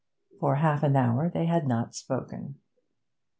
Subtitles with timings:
[0.39, 2.55] For half an hour they had not spoken.